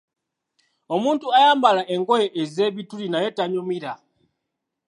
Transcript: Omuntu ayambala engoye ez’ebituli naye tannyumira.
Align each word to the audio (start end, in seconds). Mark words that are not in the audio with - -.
Omuntu 0.95 1.25
ayambala 1.37 1.81
engoye 1.93 2.27
ez’ebituli 2.41 3.05
naye 3.09 3.27
tannyumira. 3.37 3.91